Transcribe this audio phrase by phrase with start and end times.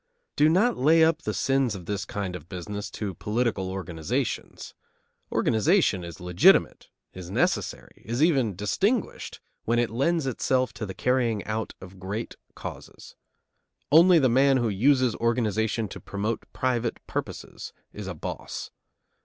[0.35, 4.73] Do not lay up the sins of this kind of business to political organizations.
[5.31, 11.43] Organization is legitimate, is necessary, is even distinguished, when it lends itself to the carrying
[11.45, 13.15] out of great causes.
[13.91, 18.71] Only the man who uses organization to promote private purposes is a boss.